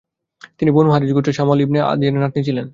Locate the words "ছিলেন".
2.47-2.65